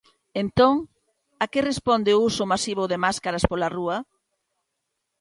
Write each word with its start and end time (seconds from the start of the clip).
Entón, 0.43 0.75
a 1.43 1.45
que 1.51 1.65
responde 1.69 2.11
o 2.17 2.21
uso 2.29 2.43
masivo 2.53 2.83
de 2.91 3.01
máscaras 3.05 3.47
pola 3.49 3.71
rúa? 3.77 3.97